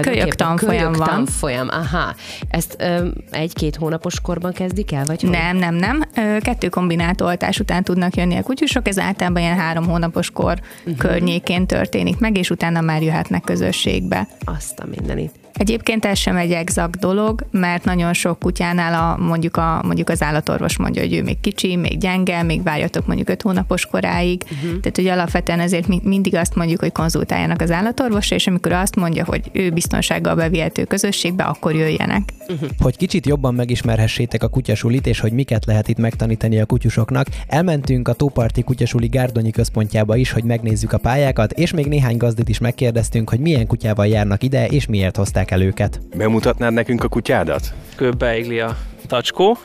[0.00, 1.08] Kölyök tanfolyam van.
[1.08, 2.14] tanfolyam, aha.
[2.48, 2.84] Ezt
[3.30, 5.22] egy-két hónapos korban kezdik el, vagy?
[5.22, 6.02] Nem, nem, nem.
[6.16, 10.60] Ö, kettő kombinált oltás után tudnak jönni a kutyusok, ez általában ilyen három hónapos kor
[10.78, 10.96] uh-huh.
[10.96, 14.26] környékén történik meg, és utána már jöhetnek közösségbe.
[14.44, 15.39] Azt a mindenit.
[15.60, 20.22] Egyébként ez sem egy exakt dolog, mert nagyon sok kutyánál a, mondjuk, a, mondjuk az
[20.22, 24.42] állatorvos mondja, hogy ő még kicsi, még gyenge, még várjatok mondjuk 5 hónapos koráig.
[24.42, 24.80] Uh-huh.
[24.80, 29.24] Tehát, hogy alapvetően ezért mindig azt mondjuk, hogy konzultáljanak az állatorvosra, és amikor azt mondja,
[29.24, 32.22] hogy ő biztonsággal bevihető közösségbe, akkor jöjjenek.
[32.48, 32.68] Uh-huh.
[32.78, 38.08] Hogy kicsit jobban megismerhessétek a kutyasulit, és hogy miket lehet itt megtanítani a kutyusoknak, elmentünk
[38.08, 42.58] a Tóparti Kutyasuli Gárdonyi központjába is, hogy megnézzük a pályákat, és még néhány gazdit is
[42.58, 46.00] megkérdeztünk, hogy milyen kutyával járnak ide, és miért hozták el őket.
[46.16, 47.72] Bemutatnád nekünk a kutyádat?
[48.18, 49.56] Beigli a tacskó,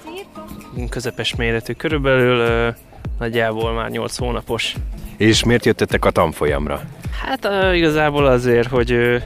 [0.89, 2.74] közepes méretű körülbelül,
[3.19, 4.76] nagyjából már 8 hónapos.
[5.17, 6.82] És miért jöttetek a tanfolyamra?
[7.26, 9.21] Hát igazából azért, hogy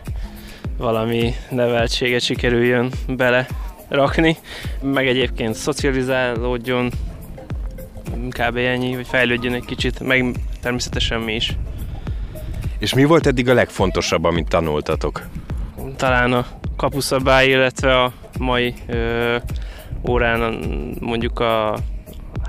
[0.78, 3.48] valami neveltséget sikerüljön bele
[3.88, 4.38] rakni,
[4.82, 6.91] meg egyébként szocializálódjon,
[8.30, 8.58] kb.
[8.58, 11.58] ennyi, hogy fejlődjön egy kicsit, meg természetesen mi is.
[12.78, 15.28] És mi volt eddig a legfontosabb, amit tanultatok?
[16.00, 16.46] Talán a
[16.78, 19.36] kapuszabály, illetve a mai ö,
[20.08, 20.60] órán
[21.00, 21.78] mondjuk a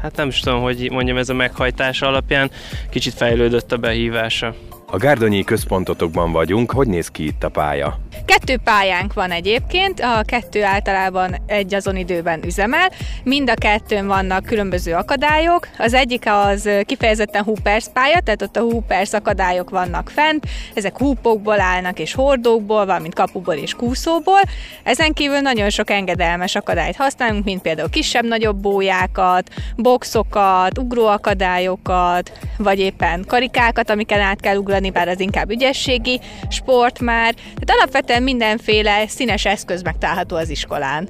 [0.03, 2.51] hát nem is tudom, hogy mondjam, ez a meghajtás alapján
[2.91, 4.55] kicsit fejlődött a behívása.
[4.93, 7.99] A Gárdonyi központotokban vagyunk, hogy néz ki itt a pálya?
[8.25, 12.91] Kettő pályánk van egyébként, a kettő általában egy azon időben üzemel.
[13.25, 15.69] Mind a kettőn vannak különböző akadályok.
[15.79, 20.47] Az egyik az kifejezetten Hoopers pálya, tehát ott a Hoopers akadályok vannak fent.
[20.75, 24.41] Ezek húpokból állnak és hordókból, valamint kapuból és kúszóból.
[24.83, 33.25] Ezen kívül nagyon sok engedelmes akadályt használunk, mint például kisebb-nagyobb bójákat, boxokat, ugróakadályokat, vagy éppen
[33.27, 37.35] karikákat, amiken át kell ugrani, bár az inkább ügyességi sport már.
[37.35, 41.09] Tehát alapvetően mindenféle színes eszköz megtalálható az iskolán.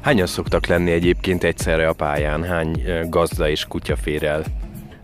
[0.00, 2.44] Hányan szoktak lenni egyébként egyszerre a pályán?
[2.44, 4.44] Hány gazda és kutya fér el?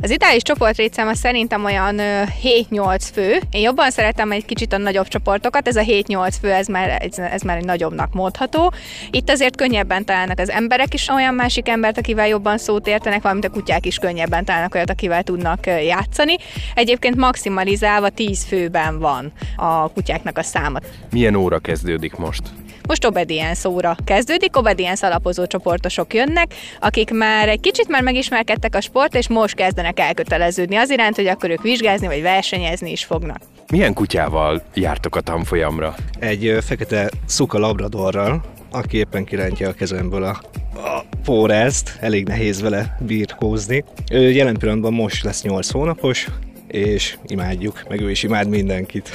[0.02, 1.96] Az ideális csoportrétszám az szerintem olyan
[2.42, 3.40] 7-8 fő.
[3.50, 7.18] Én jobban szeretem egy kicsit a nagyobb csoportokat, ez a 7-8 fő, ez már, ez,
[7.18, 8.72] ez már egy nagyobbnak mondható.
[9.10, 13.46] Itt azért könnyebben találnak az emberek is olyan másik embert, akivel jobban szót értenek, valamint
[13.46, 16.36] a kutyák is könnyebben találnak olyat, akivel tudnak játszani.
[16.74, 20.78] Egyébként maximalizálva 10 főben van a kutyáknak a száma.
[21.10, 22.42] Milyen óra kezdődik most?
[22.88, 28.80] Most obedience óra kezdődik, obedience alapozó csoportosok jönnek, akik már egy kicsit már megismerkedtek a
[28.80, 33.38] sport, és most kezdenek elköteleződni az iránt, hogy akkor ők vizsgázni vagy versenyezni is fognak.
[33.70, 35.94] Milyen kutyával jártok a tanfolyamra?
[36.18, 40.40] Egy fekete szuka labradorral, aki éppen kirántja a kezemből a,
[40.74, 43.84] a pórázt, elég nehéz vele birkózni.
[44.12, 46.28] Ő jelen pillanatban most lesz 8 hónapos,
[46.68, 49.10] és imádjuk, meg ő is imád mindenkit.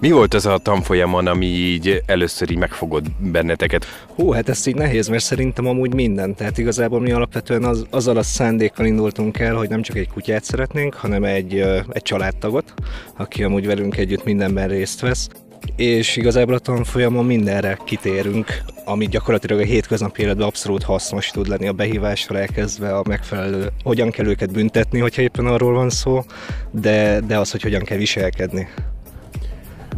[0.00, 3.84] Mi volt az a tanfolyamon, ami így először így megfogott benneteket?
[4.14, 6.34] Hú, hát ezt így nehéz, mert szerintem amúgy minden.
[6.34, 10.44] Tehát igazából mi alapvetően az, azzal a szándékkal indultunk el, hogy nem csak egy kutyát
[10.44, 12.74] szeretnénk, hanem egy, egy családtagot,
[13.16, 15.28] aki amúgy velünk együtt mindenben részt vesz.
[15.76, 21.68] És igazából a tanfolyamon mindenre kitérünk, ami gyakorlatilag a hétköznapi életben abszolút hasznos tud lenni
[21.68, 26.24] a behívástól elkezdve a megfelelő, hogyan kell őket büntetni, hogyha éppen arról van szó,
[26.70, 28.68] de, de az, hogy hogyan kell viselkedni.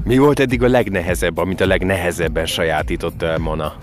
[0.05, 3.75] Mi volt eddig a legnehezebb, amit a legnehezebben sajátította el Mana?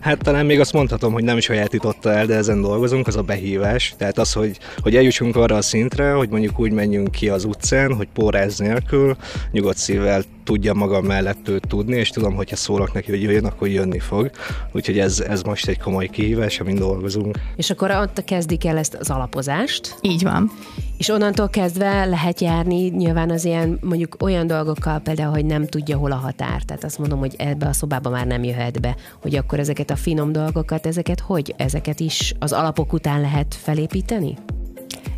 [0.00, 3.94] Hát talán még azt mondhatom, hogy nem sajátította el, de ezen dolgozunk, az a behívás.
[3.98, 7.94] Tehát az, hogy, hogy eljussunk arra a szintre, hogy mondjuk úgy menjünk ki az utcán,
[7.94, 9.16] hogy póráz nélkül,
[9.52, 13.68] nyugodt szívvel tudja magam mellett őt tudni, és tudom, hogyha szólok neki, hogy jöjjön, akkor
[13.68, 14.30] jönni fog.
[14.72, 17.38] Úgyhogy ez, ez most egy komoly kihívás, amin dolgozunk.
[17.56, 19.96] És akkor ott kezdik el ezt az alapozást.
[20.00, 20.50] Így van.
[20.98, 25.96] És onnantól kezdve lehet járni nyilván az ilyen mondjuk olyan dolgokkal például, hogy nem tudja,
[25.96, 26.62] hol a határ.
[26.62, 29.96] Tehát azt mondom, hogy ebbe a szobába már nem jöhet be, hogy akkor ezeket a
[29.96, 31.54] finom dolgokat, ezeket hogy?
[31.56, 34.36] Ezeket is az alapok után lehet felépíteni?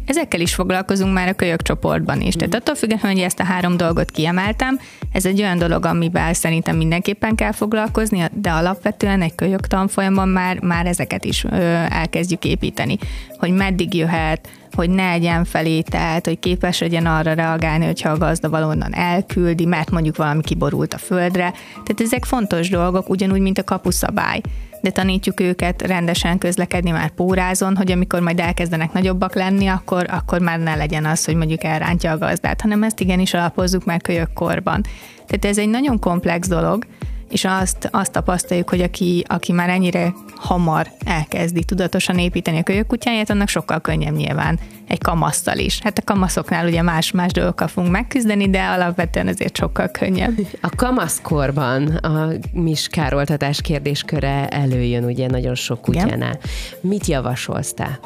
[0.07, 2.35] Ezekkel is foglalkozunk már a kölyök csoportban is.
[2.35, 4.79] Tehát attól függetlenül, hogy ezt a három dolgot kiemeltem,
[5.13, 10.61] ez egy olyan dolog, amivel szerintem mindenképpen kell foglalkozni, de alapvetően egy kölyök tanfolyamban már,
[10.61, 11.57] már ezeket is ö,
[11.89, 12.99] elkezdjük építeni.
[13.39, 18.19] Hogy meddig jöhet, hogy ne egyen felé, tehát hogy képes legyen arra reagálni, hogyha a
[18.19, 21.53] gazda valonnan elküldi, mert mondjuk valami kiborult a földre.
[21.73, 24.41] Tehát ezek fontos dolgok, ugyanúgy, mint a kapuszabály
[24.87, 30.41] de tanítjuk őket rendesen közlekedni már pórázon, hogy amikor majd elkezdenek nagyobbak lenni, akkor, akkor
[30.41, 34.83] már ne legyen az, hogy mondjuk elrántja a gazdát, hanem ezt igenis alapozzuk már kölyökkorban.
[35.27, 36.87] Tehát ez egy nagyon komplex dolog,
[37.31, 43.31] és azt, azt tapasztaljuk, hogy aki, aki már ennyire hamar elkezdi tudatosan építeni a kölyökkutyáját,
[43.31, 44.59] annak sokkal könnyebb nyilván
[44.89, 45.81] egy kamasztal is.
[45.83, 50.39] Hát a kamaszoknál ugye más-más dolgokkal fogunk megküzdeni, de alapvetően azért sokkal könnyebb.
[50.61, 56.15] A kamaszkorban a miskároltatás kérdésköre előjön ugye nagyon sok kutyánál.
[56.15, 56.39] Igen.
[56.81, 57.99] Mit javasolsz te?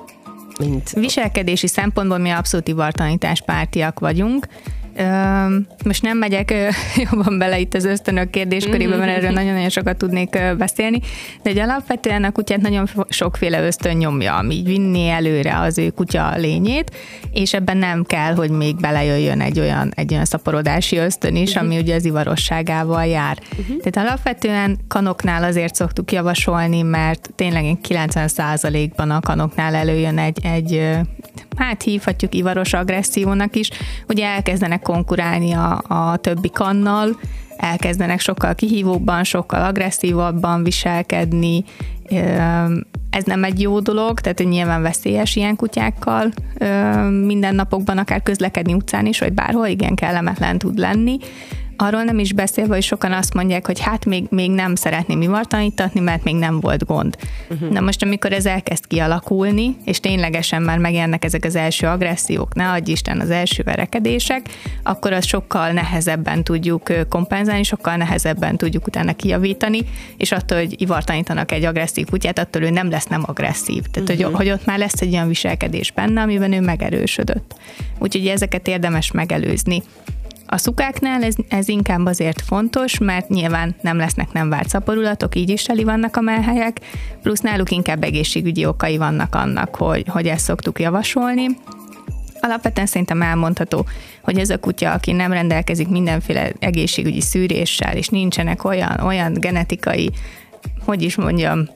[0.58, 0.90] Mint...
[0.90, 4.46] Viselkedési szempontból mi abszolút ivartanítás pártiak vagyunk,
[5.84, 6.54] most nem megyek
[7.10, 11.00] jobban bele itt az ösztönök kérdéskörébe, mert erről nagyon-nagyon sokat tudnék beszélni,
[11.42, 16.36] de egy alapvetően a kutyát nagyon sokféle ösztön nyomja, ami vinni előre az ő kutya
[16.36, 16.96] lényét,
[17.32, 21.78] és ebben nem kell, hogy még belejöjjön egy olyan, egy olyan szaporodási ösztön is, ami
[21.78, 23.38] ugye az ivarosságával jár.
[23.82, 30.98] Tehát alapvetően kanoknál azért szoktuk javasolni, mert tényleg 90%-ban a kanoknál előjön egy, egy
[31.56, 33.70] hát hívhatjuk ivaros agressziónak is,
[34.08, 37.20] ugye elkezdenek konkurálni a, a többi kannal,
[37.56, 41.64] elkezdenek sokkal kihívóbban, sokkal agresszívabban viselkedni.
[43.10, 46.30] Ez nem egy jó dolog, tehát nyilván veszélyes ilyen kutyákkal
[47.24, 51.18] minden napokban akár közlekedni utcán is, vagy bárhol, igen, kellemetlen tud lenni.
[51.82, 56.00] Arról nem is beszélve, hogy sokan azt mondják, hogy hát még, még nem szeretném ivartanítatni,
[56.00, 57.16] mert még nem volt gond.
[57.50, 57.70] Uh-huh.
[57.70, 62.70] Na most, amikor ez elkezd kialakulni, és ténylegesen már megjelennek ezek az első agressziók, ne
[62.70, 64.48] adj Isten az első verekedések,
[64.82, 69.80] akkor azt sokkal nehezebben tudjuk kompenzálni, sokkal nehezebben tudjuk utána kijavítani,
[70.16, 73.82] és attól, hogy ivartanítanak egy agresszív kutyát, attól ő nem lesz nem agresszív.
[73.82, 74.26] Tehát, uh-huh.
[74.26, 77.54] hogy, hogy ott már lesz egy olyan viselkedés benne, amiben ő megerősödött.
[77.98, 79.82] Úgyhogy ezeket érdemes megelőzni.
[80.52, 85.48] A szukáknál ez, ez inkább azért fontos, mert nyilván nem lesznek nem várt szaporulatok, így
[85.50, 86.80] is teli vannak a melhelyek,
[87.22, 91.46] plusz náluk inkább egészségügyi okai vannak annak, hogy, hogy ezt szoktuk javasolni.
[92.40, 93.86] Alapvetően szerintem elmondható,
[94.22, 100.10] hogy ez a kutya, aki nem rendelkezik mindenféle egészségügyi szűréssel, és nincsenek olyan, olyan genetikai,
[100.84, 101.68] hogy is mondjam,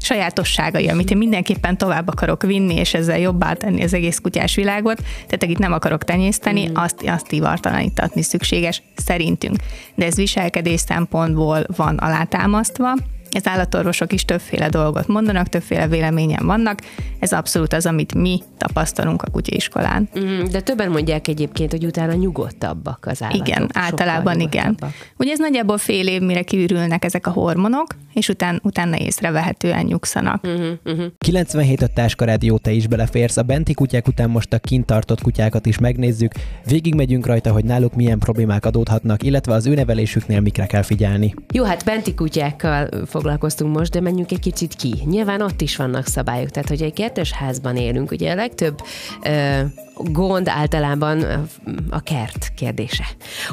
[0.00, 4.96] sajátosságai, amit én mindenképpen tovább akarok vinni, és ezzel jobbá tenni az egész kutyás világot,
[4.96, 6.74] tehát akit nem akarok tenyészteni, mm.
[6.74, 9.56] azt, azt ivartalanítatni szükséges szerintünk.
[9.94, 12.94] De ez viselkedés szempontból van alátámasztva,
[13.30, 16.78] az állatorvosok is többféle dolgot mondanak, többféle véleményen vannak.
[17.18, 20.08] Ez abszolút az, amit mi tapasztalunk a kutyaiskolán.
[20.18, 23.48] Mm, de többen mondják egyébként, hogy utána nyugodtabbak az állatok.
[23.48, 24.78] Igen, általában igen.
[25.16, 30.44] Ugye ez nagyjából fél év, mire kiürülnek ezek a hormonok, és után, utána észrevehetően nyugszanak.
[30.44, 31.06] Uh-huh, uh-huh.
[31.18, 33.36] 97 a Táska Rádió, te is beleférsz.
[33.36, 36.32] A benti kutyák után most a kint tartott kutyákat is megnézzük.
[36.66, 41.34] Végigmegyünk rajta, hogy náluk milyen problémák adódhatnak, illetve az ő nevelésüknél mikre kell figyelni.
[41.52, 42.88] Jó, hát benti kutyákkal
[43.28, 44.94] foglalkoztunk most, de menjünk egy kicsit ki.
[45.04, 48.82] Nyilván ott is vannak szabályok, tehát hogy egy kertes házban élünk, ugye a legtöbb
[49.22, 49.60] ö,
[50.04, 51.46] gond általában
[51.90, 53.04] a kert kérdése.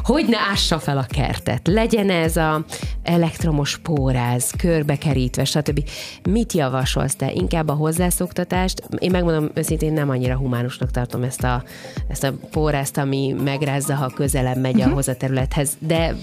[0.03, 1.67] Hogy ne ássa fel a kertet?
[1.67, 2.65] Legyen ez a
[3.03, 5.89] elektromos póráz, körbekerítve, stb.
[6.29, 7.31] Mit javasolsz te?
[7.31, 8.83] Inkább a hozzászoktatást?
[8.97, 11.63] Én megmondom őszintén, nem annyira humánusnak tartom ezt a,
[12.07, 14.91] ezt a pórázt, ami megrázza, ha közelebb megy uh-huh.
[14.91, 16.15] ahhoz a területhez, de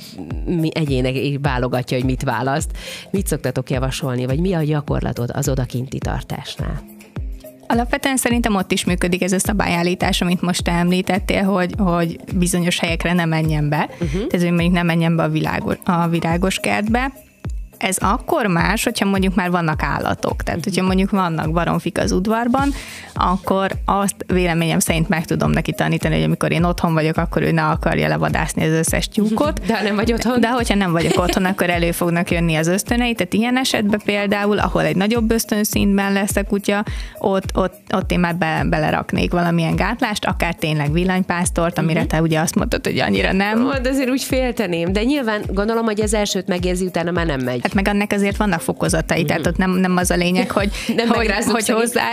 [0.44, 2.70] mi egyének válogatja, hogy mit választ.
[3.10, 6.91] Mit szoktatok javasolni, vagy mi a gyakorlatod az odakinti tartásnál?
[7.66, 12.78] Alapvetően szerintem ott is működik ez a szabályállítás, amit most te említettél, hogy, hogy bizonyos
[12.78, 13.88] helyekre ne menjen be.
[13.92, 14.26] Uh-huh.
[14.26, 17.12] Tehát, hogy mondjuk nem menjen be a, világos, a virágos kertbe,
[17.82, 20.42] ez akkor más, hogyha mondjuk már vannak állatok.
[20.42, 22.72] Tehát, hogyha mondjuk vannak baromfik az udvarban,
[23.14, 27.50] akkor azt véleményem szerint meg tudom neki tanítani, hogy amikor én otthon vagyok, akkor ő
[27.50, 29.66] ne akarja levadászni az összes tyúkot.
[29.66, 30.40] De nem vagy otthon.
[30.40, 33.14] De hogyha nem vagyok otthon, akkor elő fognak jönni az ösztönei.
[33.14, 36.84] Tehát ilyen esetben például, ahol egy nagyobb ösztönszintben lesz a kutya,
[37.18, 42.10] ott, ott, ott én már be, beleraknék valamilyen gátlást, akár tényleg villanypásztort, amire uh-huh.
[42.10, 43.70] te ugye azt mondtad, hogy annyira nem.
[43.82, 44.92] De azért úgy félteném.
[44.92, 47.60] De nyilván gondolom, hogy az elsőt megérzi, utána már nem megy.
[47.62, 49.26] Hát meg ennek azért vannak fokozatai, mm-hmm.
[49.26, 52.04] tehát ott nem, nem az a lényeg, hogy, nem hogy, hogy, hozzá,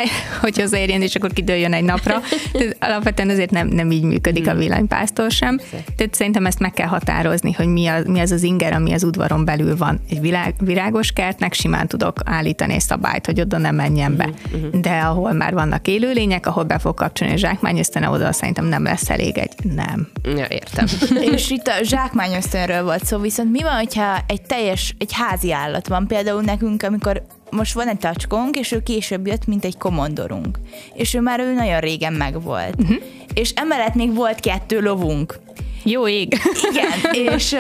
[0.42, 2.22] hogy hozzáérjen, és akkor kidőljön egy napra.
[2.52, 4.50] Tehát alapvetően azért nem, nem így működik mm.
[4.50, 5.58] a villanypásztor sem.
[5.96, 9.04] Tehát szerintem ezt meg kell határozni, hogy mi, a, mi az az inger, ami az
[9.04, 10.00] udvaron belül van.
[10.10, 14.30] Egy világ, virágos kertnek simán tudok állítani egy szabályt, hogy oda nem menjen be.
[14.56, 14.82] Mm-hmm.
[14.82, 18.84] De ahol már vannak élőlények, ahol be fog kapcsolni a zsákmány, aztán oda szerintem nem
[18.84, 20.08] lesz elég egy nem.
[20.24, 20.86] Ja, értem.
[21.34, 22.38] és itt a zsákmány
[22.84, 26.08] volt szó, viszont mi van, hogyha egy teljes, egy házi állat van.
[26.08, 30.60] Például nekünk, amikor most van egy tacskónk, és ő később jött, mint egy komondorunk.
[30.94, 32.76] És ő már ő nagyon régen megvolt.
[32.82, 32.98] Uh-huh.
[33.34, 35.40] És emellett még volt kettő lovunk.
[35.84, 36.38] Jó ég.
[36.72, 37.56] Igen, és,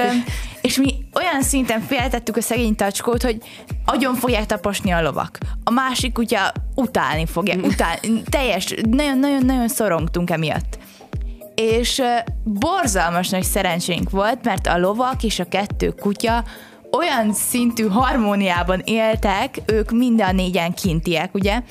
[0.61, 3.37] és mi olyan szinten féltettük a szegény tacskót, hogy
[3.85, 5.37] agyon fogják taposni a lovak.
[5.63, 8.21] A másik kutya utálni fogja, utálni.
[8.29, 10.77] Teljes, nagyon-nagyon-nagyon szorongtunk emiatt.
[11.55, 12.01] És
[12.43, 16.43] borzalmas nagy szerencsénk volt, mert a lovak és a kettő kutya
[16.91, 21.61] olyan szintű harmóniában éltek, ők mind a négyen kintiek, ugye?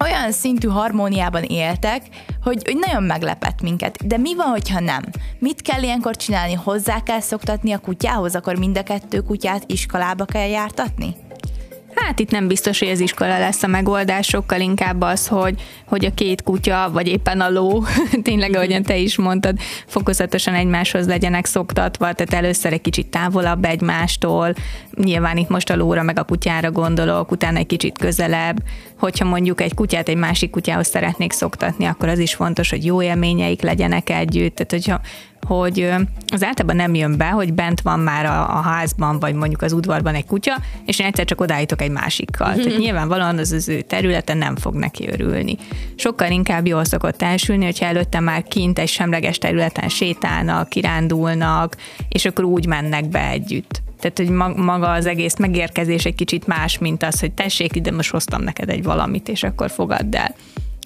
[0.00, 2.02] Olyan szintű harmóniában éltek,
[2.42, 4.06] hogy, hogy nagyon meglepett minket.
[4.06, 5.02] De mi van, hogyha nem?
[5.38, 6.52] Mit kell ilyenkor csinálni?
[6.52, 11.16] Hozzá kell szoktatni a kutyához, akkor mind a kettő kutyát iskolába kell jártatni?
[12.04, 16.04] Hát itt nem biztos, hogy az iskola lesz a megoldás, sokkal inkább az, hogy, hogy
[16.04, 17.84] a két kutya, vagy éppen a ló,
[18.22, 24.54] tényleg ahogyan te is mondtad, fokozatosan egymáshoz legyenek szoktatva, tehát először egy kicsit távolabb egymástól,
[24.96, 28.62] nyilván itt most a lóra meg a kutyára gondolok, utána egy kicsit közelebb,
[28.98, 33.02] hogyha mondjuk egy kutyát egy másik kutyához szeretnék szoktatni, akkor az is fontos, hogy jó
[33.02, 35.00] élményeik legyenek együtt, tehát hogyha
[35.44, 35.90] hogy
[36.26, 39.72] az általában nem jön be, hogy bent van már a, a házban, vagy mondjuk az
[39.72, 42.50] udvarban egy kutya, és én egyszer csak odállítok egy másikkal.
[42.50, 42.62] Mm-hmm.
[42.62, 45.56] Tehát nyilvánvalóan az az ő területen nem fog neki örülni.
[45.96, 51.76] Sokkal inkább jól szokott elsülni, hogyha előtte már kint egy semleges területen sétálnak, kirándulnak,
[52.08, 53.83] és akkor úgy mennek be együtt.
[54.04, 58.10] Tehát, hogy maga az egész megérkezés egy kicsit más, mint az, hogy tessék, ide most
[58.10, 60.34] hoztam neked egy valamit, és akkor fogadd el.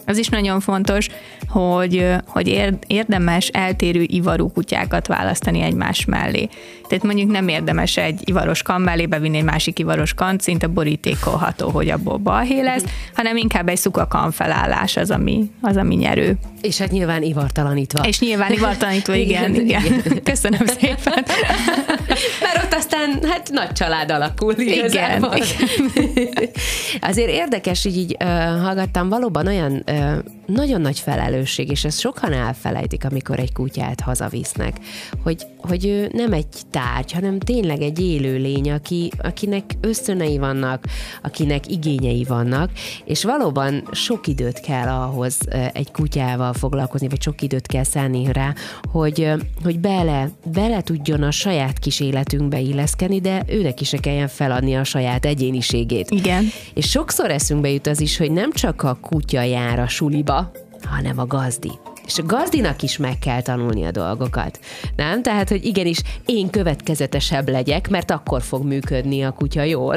[0.09, 1.09] Az is nagyon fontos,
[1.49, 6.49] hogy, hogy érdemes eltérő ivarú kutyákat választani egymás mellé.
[6.88, 11.68] Tehát mondjuk nem érdemes egy ivaros kan mellé bevinni egy másik ivaros kan, szinte borítékolható,
[11.68, 16.37] hogy abból balhé lesz, hanem inkább egy szukakan felállás az, ami, az, ami nyerő.
[16.62, 18.07] És hát nyilván ivartalanítva.
[18.07, 19.85] És nyilván ivartalanítva, igen, igen.
[19.85, 20.23] igen.
[20.23, 21.25] Köszönöm szépen.
[22.42, 25.35] Mert ott aztán hát nagy család alakul igazából.
[25.37, 26.49] Igen.
[27.11, 28.29] Azért érdekes, hogy így uh,
[28.62, 30.22] hallgattam, valóban olyan uh, Yeah.
[30.48, 34.76] Nagyon nagy felelősség, és ezt sokan elfelejtik, amikor egy kutyát hazavisznek,
[35.22, 40.84] hogy, hogy ő nem egy tárgy, hanem tényleg egy élő lény, aki, akinek ösztönei vannak,
[41.22, 42.70] akinek igényei vannak,
[43.04, 45.38] és valóban sok időt kell ahhoz
[45.72, 48.54] egy kutyával foglalkozni, vagy sok időt kell szállni rá,
[48.92, 49.32] hogy,
[49.62, 54.76] hogy bele, bele tudjon a saját kis életünkbe illeszkedni, de őnek is se kelljen feladni
[54.76, 56.11] a saját egyéniségét.
[56.11, 56.44] Igen.
[56.74, 60.38] És sokszor eszünkbe jut az is, hogy nem csak a kutya jár a suliba,
[60.85, 61.70] hanem a gazdi.
[62.07, 64.59] És a gazdinak is meg kell tanulni a dolgokat.
[64.96, 65.22] Nem?
[65.22, 69.96] Tehát, hogy igenis én következetesebb legyek, mert akkor fog működni a kutya jól.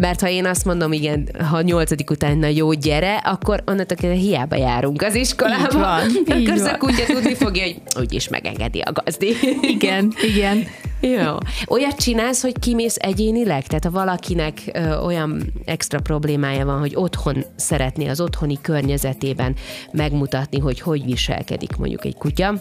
[0.00, 4.18] Mert ha én azt mondom, igen, ha nyolcadik után na jó, gyere, akkor onnantól kezdve
[4.18, 5.64] hiába járunk az iskolába.
[5.64, 6.66] Így van, akkor így van.
[6.66, 9.34] a kutya tudni fogja, hogy úgyis megengedi a gazdi.
[9.62, 10.66] Igen, igen.
[11.02, 11.36] Jó.
[11.68, 13.66] Olyat csinálsz, hogy kimész egyénileg?
[13.66, 19.54] Tehát ha valakinek ö, olyan extra problémája van, hogy otthon szeretné az otthoni környezetében
[19.92, 22.60] megmutatni, hogy hogy viselkedik mondjuk egy kutya,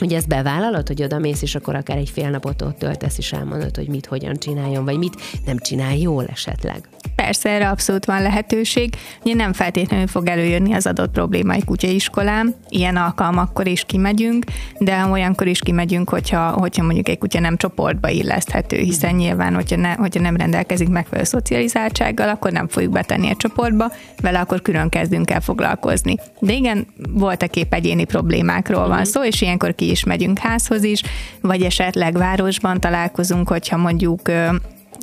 [0.00, 3.32] hogy ezt bevállalod, hogy oda mész, és akkor akár egy fél napot ott töltesz, és
[3.32, 5.14] elmondod, hogy mit, hogyan csináljon, vagy mit
[5.46, 6.88] nem csinál jól esetleg.
[7.14, 8.94] Persze, erre abszolút van lehetőség.
[9.24, 12.54] Ugye nem feltétlenül fog előjönni az adott probléma egy kutyaiskolán.
[12.68, 14.44] Ilyen alkalmakkor is kimegyünk,
[14.78, 19.76] de olyankor is kimegyünk, hogyha, hogyha mondjuk egy kutya nem csoportba illeszthető, hiszen nyilván, hogyha,
[19.76, 24.88] ne, hogyha nem rendelkezik megfelelő szocializáltsággal, akkor nem fogjuk betenni a csoportba, vele akkor külön
[24.88, 26.14] kezdünk el foglalkozni.
[26.38, 31.02] De igen, voltak épp egyéni problémákról van szó, és ilyenkor ki is megyünk házhoz is,
[31.40, 34.20] vagy esetleg városban találkozunk, hogyha mondjuk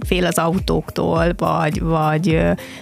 [0.05, 2.39] fél az autóktól, vagy, vagy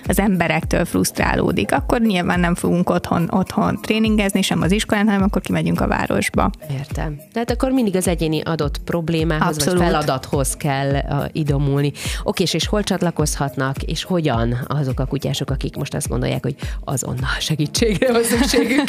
[0.08, 5.42] az emberektől frusztrálódik, akkor nyilván nem fogunk otthon, otthon tréningezni, sem az iskolán, hanem akkor
[5.42, 6.50] kimegyünk a városba.
[6.72, 7.20] Értem.
[7.34, 9.80] Tehát akkor mindig az egyéni adott problémához, Abszolút.
[9.80, 10.96] vagy feladathoz kell
[11.32, 11.92] idomulni.
[12.24, 16.56] Oké, és, és hol csatlakozhatnak, és hogyan azok a kutyások, akik most azt gondolják, hogy
[16.84, 18.88] azonnal segítségre van szükségük?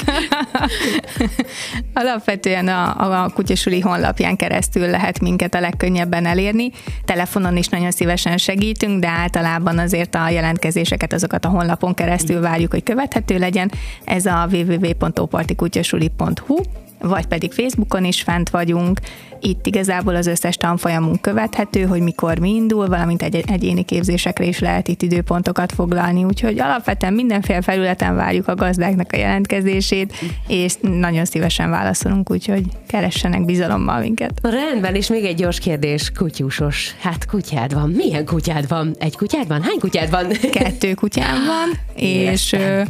[1.94, 6.70] Alapvetően a, a kutyasuli honlapján keresztül lehet minket a legkönnyebben elérni.
[7.04, 12.70] Telefonon is nagyon szívesen segítünk, de általában azért a jelentkezéseket azokat a honlapon keresztül várjuk,
[12.70, 13.70] hogy követhető legyen.
[14.04, 16.56] Ez a www.opartikutyasuli.hu
[17.00, 19.00] vagy pedig Facebookon is fent vagyunk.
[19.40, 24.58] Itt igazából az összes tanfolyamunk követhető, hogy mikor mi indul, valamint egy egyéni képzésekre is
[24.58, 30.14] lehet itt időpontokat foglalni, úgyhogy alapvetően mindenféle felületen várjuk a gazdáknak a jelentkezését,
[30.48, 34.32] és nagyon szívesen válaszolunk, úgyhogy keressenek bizalommal minket.
[34.42, 36.94] Rendben, és még egy gyors kérdés, kutyusos.
[37.00, 37.90] Hát kutyád van.
[37.90, 38.94] Milyen kutyád van?
[38.98, 39.62] Egy kutyád van?
[39.62, 40.26] Hány kutyád van?
[40.50, 42.86] Kettő kutyám van, és Értem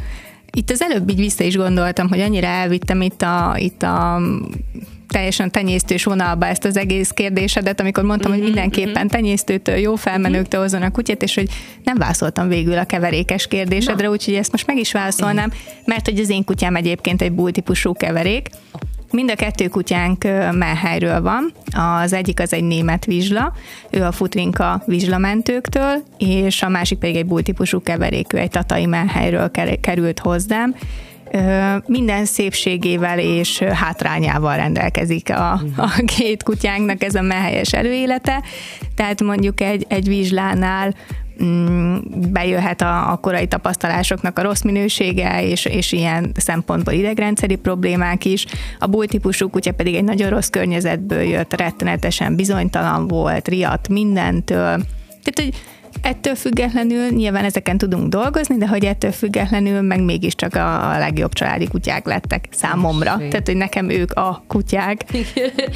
[0.56, 4.20] itt az előbb így vissza is gondoltam, hogy annyira elvittem itt a, itt a
[5.08, 9.14] teljesen tenyésztős vonalba ezt az egész kérdésedet, amikor mondtam, hogy mhm, mindenképpen mhm.
[9.14, 11.48] tenyésztőtől, jó felmenőktől hozzon a kutyát, és hogy
[11.84, 15.52] nem válaszoltam végül a keverékes kérdésedre, úgyhogy ezt most meg is válaszolnám,
[15.84, 18.48] mert hogy az én kutyám egyébként egy típusú keverék,
[19.16, 21.52] Mind a kettő kutyánk Melhelyről van.
[22.02, 23.52] Az egyik az egy német vizsla,
[23.90, 29.50] ő a futrinka vizslamentőktől, és a másik pedig egy bultípusú keverékű, egy tatai Melhelyről
[29.80, 30.74] került hozzám
[31.86, 38.42] minden szépségével és hátrányával rendelkezik a, a két kutyánknak ez a mehelyes előélete.
[38.94, 40.94] Tehát mondjuk egy, egy vizslánál
[42.32, 48.46] bejöhet a, a korai tapasztalásoknak a rossz minősége, és, és ilyen szempontból idegrendszeri problémák is.
[48.78, 54.82] A bull típusú kutya pedig egy nagyon rossz környezetből jött, rettenetesen bizonytalan volt, riadt mindentől.
[55.22, 55.54] Tehát, hogy
[56.02, 61.32] ettől függetlenül nyilván ezeken tudunk dolgozni, de hogy ettől függetlenül meg mégiscsak a, a legjobb
[61.32, 63.16] családi kutyák lettek számomra.
[63.18, 63.30] Ség.
[63.30, 65.04] Tehát, hogy nekem ők a kutyák.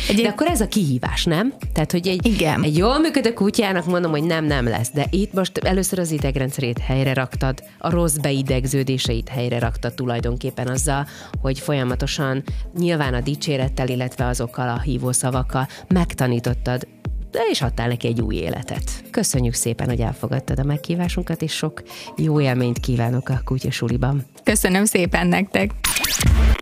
[0.09, 1.53] Egy, de akkor ez a kihívás, nem?
[1.73, 2.62] Tehát, hogy egy, Igen.
[2.62, 6.79] egy jól működő kutyának mondom, hogy nem, nem lesz, de itt most először az idegrendszerét
[6.79, 11.07] helyre raktad, a rossz beidegződéseit helyre raktad tulajdonképpen azzal,
[11.41, 12.43] hogy folyamatosan
[12.79, 16.87] nyilván a dicsérettel, illetve azokkal a hívószavakkal megtanítottad
[17.31, 19.05] de is adtál neki egy új életet.
[19.11, 21.83] Köszönjük szépen, hogy elfogadtad a meghívásunkat, és sok
[22.16, 24.26] jó élményt kívánok a kutyasuliban.
[24.45, 25.70] Köszönöm szépen nektek!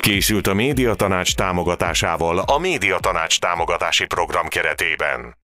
[0.00, 5.36] Készült a Média Tanács támogatásával a Média Tanács támogatási program keretében.